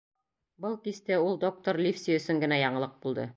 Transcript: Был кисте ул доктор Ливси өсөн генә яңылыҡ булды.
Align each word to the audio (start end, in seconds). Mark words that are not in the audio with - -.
Был 0.65 0.77
кисте 0.87 1.19
ул 1.25 1.37
доктор 1.43 1.79
Ливси 1.89 2.17
өсөн 2.23 2.43
генә 2.45 2.59
яңылыҡ 2.63 2.97
булды. 3.07 3.29